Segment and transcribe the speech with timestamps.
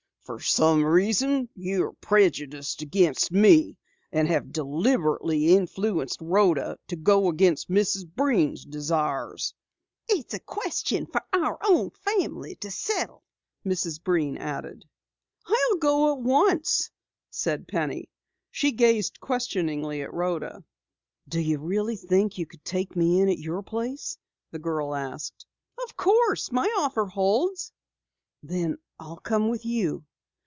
[0.23, 3.75] "For some reason you are prejudiced against me,
[4.13, 8.07] and have deliberately influenced Rhoda to go against Mrs.
[8.09, 9.53] Breen's desires."
[10.07, 13.25] "It's a question for our own family to settle,"
[13.65, 14.01] Mrs.
[14.01, 14.85] Breen added.
[15.47, 16.91] "I'll go at once,"
[17.29, 18.07] said Penny.
[18.51, 20.63] She gazed questioningly at Rhoda.
[21.27, 24.17] "Do you really think you could take me in at your place?"
[24.51, 25.45] the girl asked.
[25.83, 26.53] "Of course.
[26.53, 27.73] My offer holds."
[28.41, 30.05] "Then I'll come with you!"